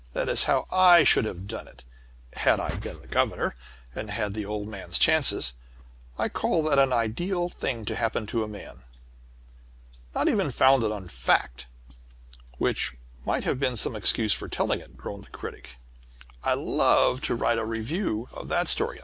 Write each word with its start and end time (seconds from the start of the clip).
That 0.13 0.29
is 0.29 0.45
how 0.45 0.65
I 0.71 1.03
should 1.03 1.25
have 1.25 1.45
done 1.45 1.67
it, 1.67 1.83
had 2.33 2.59
I 2.59 2.73
been 2.77 2.99
the 3.01 3.07
governor, 3.07 3.55
and 3.93 4.09
had 4.09 4.33
the 4.33 4.47
old 4.47 4.67
man's 4.67 4.97
chances. 4.97 5.53
I 6.17 6.27
call 6.27 6.63
that 6.63 6.79
an 6.79 6.91
ideal 6.91 7.49
thing 7.49 7.85
to 7.85 7.95
happen 7.95 8.25
to 8.25 8.41
a 8.43 8.47
man." 8.47 8.81
"Not 10.15 10.27
even 10.27 10.49
founded 10.49 10.91
on 10.91 11.07
fact 11.07 11.67
which 12.57 12.93
might 13.27 13.43
have 13.43 13.59
been 13.59 13.77
some 13.77 13.95
excuse 13.95 14.33
for 14.33 14.47
telling 14.47 14.79
it," 14.81 14.97
groaned 14.97 15.25
the 15.25 15.29
Critic. 15.29 15.77
"I'd 16.43 16.57
love 16.57 17.21
to 17.25 17.35
write 17.35 17.59
a 17.59 17.63
review 17.63 18.27
of 18.33 18.47
that 18.47 18.67
story. 18.67 18.99